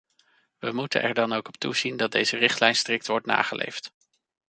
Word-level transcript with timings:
We 0.59 0.71
moeten 0.71 1.01
er 1.03 1.13
dan 1.13 1.33
ook 1.33 1.47
op 1.47 1.57
toezien 1.57 1.97
dat 1.97 2.11
deze 2.11 2.37
richtlijn 2.37 2.75
strikt 2.75 3.07
wordt 3.07 3.25
nageleefd. 3.25 3.93